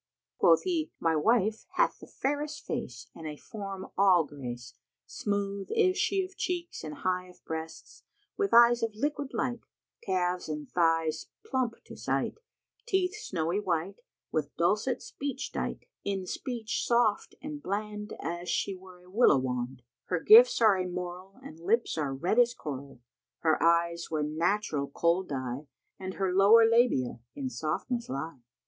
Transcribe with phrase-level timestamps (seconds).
[0.39, 4.73] Quoth he, "My wife hath the fairest face and a form all grace;
[5.05, 8.01] smooth is she of cheeks and high of breasts
[8.35, 9.59] with eyes of liquid light,
[10.01, 12.39] calves and thighs plump to sight,
[12.87, 13.99] teeth snowy white,
[14.31, 19.83] with dulcet speech dight; in speech soft and bland as she were a willow wand;
[20.05, 22.99] her gifts are a moral and lips are red as coral;
[23.41, 25.67] her eyes wear natural Kohl dye
[25.99, 28.39] and her lower labia[FN#132] in softness lie.